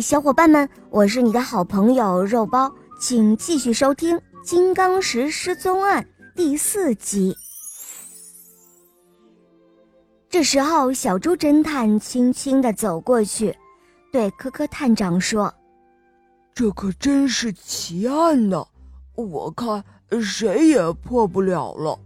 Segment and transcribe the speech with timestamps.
[0.00, 6.02] 小伙伴们，我是你的好朋友肉包，请继续收听《金刚石失踪案》
[6.34, 7.36] 第四集。
[10.30, 13.54] 这时候，小猪侦探轻轻地走过去，
[14.10, 15.52] 对科科探长说
[16.54, 18.64] ：“这可真是奇案呢，
[19.16, 19.84] 我看
[20.22, 21.98] 谁也破不了了。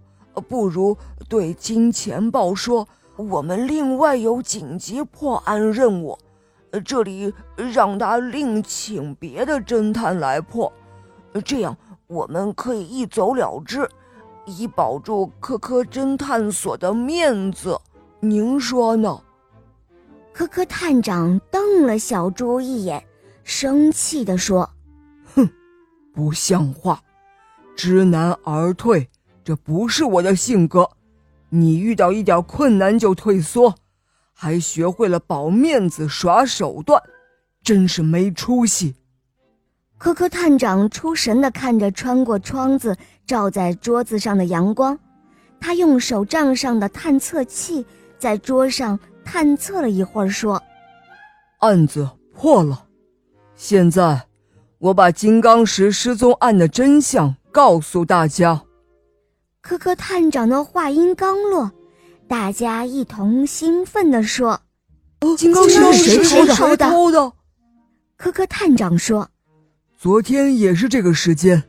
[0.49, 0.97] 不如
[1.29, 6.19] 对金钱豹说，我们另外有紧急破案任务。”
[6.83, 10.73] 这里让他另请别的侦探来破，
[11.45, 13.89] 这样我们可以一走了之，
[14.47, 17.79] 以保住科科侦探所的面子。
[18.21, 19.21] 您说呢？
[20.33, 23.05] 科科探长瞪了小猪一眼，
[23.45, 24.69] 生气地说
[25.35, 25.49] ：“哼，
[26.13, 27.01] 不像话，
[27.77, 29.09] 知难而退，
[29.45, 30.91] 这不是我的性格。
[31.51, 33.75] 你遇到一点困难就退缩。”
[34.35, 37.01] 还学会了保面子、耍手段，
[37.63, 38.95] 真是没出息。
[39.97, 42.95] 科科探长出神地看着穿过窗子
[43.27, 44.99] 照在桌子上的阳光，
[45.61, 47.87] 他用手杖上的探测器
[48.19, 50.63] 在桌上探测了一会儿，说
[51.61, 52.85] ：“案子破了。
[53.55, 54.27] 现在，
[54.79, 58.61] 我把金刚石失踪案的真相告诉大家。”
[59.63, 61.71] 科科探长的话音刚落。
[62.27, 64.61] 大家一同兴奋地说
[65.37, 67.33] ：“金刚石是谁偷的？”
[68.17, 69.29] 科科探长说
[69.99, 71.63] ：“昨天也是这个时间，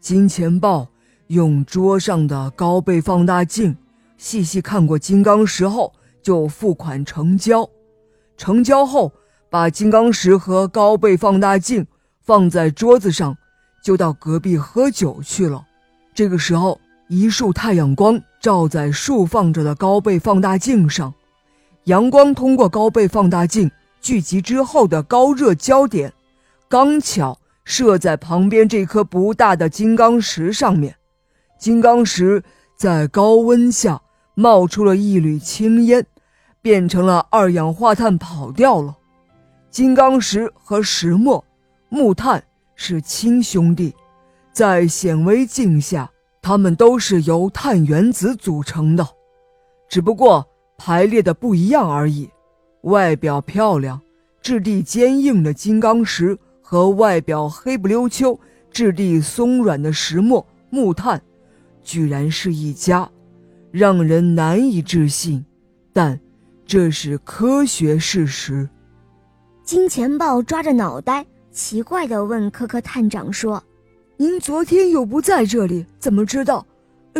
[0.00, 0.86] 金钱豹
[1.28, 3.76] 用桌上的高倍放大镜
[4.18, 7.68] 细细看过金刚石后，就付款成交。
[8.36, 9.10] 成交后，
[9.48, 11.86] 把金刚石和高倍放大镜
[12.20, 13.36] 放在桌子上，
[13.82, 15.64] 就到隔壁喝酒去了。
[16.14, 16.78] 这个时候。”
[17.14, 21.14] 一束太阳光照在竖放着的高倍放大镜上，
[21.84, 26.12] 阳光通过高倍放大镜聚集之后的高热焦点，
[26.68, 30.96] 刚巧射在旁边这颗不大的金刚石上面。
[31.56, 32.42] 金刚石
[32.76, 34.02] 在高温下
[34.34, 36.04] 冒出了一缕青烟，
[36.60, 38.96] 变成了二氧化碳跑掉了。
[39.70, 41.44] 金刚石和石墨、
[41.88, 42.42] 木炭
[42.74, 43.94] 是亲兄弟，
[44.52, 46.10] 在显微镜下。
[46.44, 49.08] 它们都是由碳原子组成的，
[49.88, 50.46] 只不过
[50.76, 52.28] 排列的不一样而已。
[52.82, 53.98] 外表漂亮、
[54.42, 58.38] 质地坚硬的金刚石和外表黑不溜秋、
[58.70, 61.18] 质地松软的石墨、木炭，
[61.82, 63.10] 居然是一家，
[63.70, 65.42] 让人难以置信。
[65.94, 66.20] 但
[66.66, 68.68] 这是科学事实。
[69.62, 73.64] 金钱豹抓着脑袋，奇怪地问科科探长说。
[74.16, 76.64] 您昨天又不在这里，怎么知道？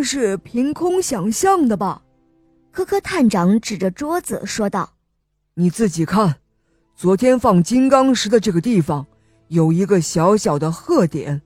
[0.01, 2.01] 是凭空想象的吧？
[2.71, 4.93] 科科探长指着桌子说道
[5.55, 6.35] ：“你自己看，
[6.95, 9.05] 昨天放金刚石的这个地方
[9.49, 11.41] 有一个小小的褐点，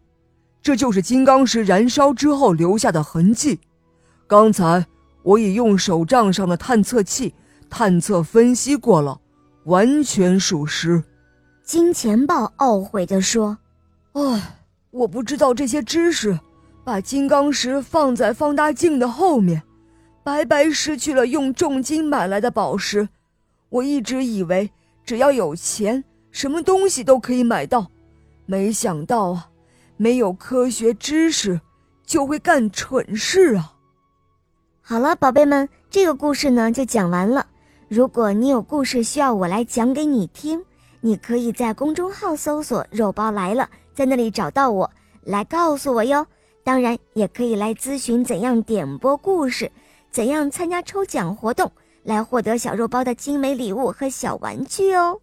[0.62, 3.60] 这就是金刚石燃烧之后留下的痕迹。
[4.28, 4.86] 刚才
[5.24, 7.34] 我已用手杖上的探测器
[7.70, 9.20] 探测分析过了，
[9.66, 11.04] 完全属实。”
[11.66, 13.58] 金钱豹懊悔地说
[14.14, 14.56] ：“唉。”
[14.92, 16.40] 我不知道这些知识，
[16.84, 19.62] 把金刚石放在放大镜的后面，
[20.24, 23.08] 白白失去了用重金买来的宝石。
[23.70, 24.72] 我一直以为
[25.06, 27.92] 只要有钱，什么东西都可以买到，
[28.48, 29.50] 没想到啊，
[29.96, 31.62] 没有科学知识
[32.04, 33.76] 就会干蠢事啊！
[34.82, 37.46] 好了，宝贝们，这个故事呢就讲完了。
[37.88, 40.66] 如果你有故事需要我来讲给你听，
[41.02, 43.70] 你可以在公众号搜索“肉包来了”。
[44.00, 44.90] 在那里找到我，
[45.24, 46.26] 来告诉我哟。
[46.64, 49.70] 当然，也可以来咨询怎样点播故事，
[50.10, 51.70] 怎样参加抽奖活动，
[52.04, 55.20] 来获得小肉包的精美礼物和小玩具哦。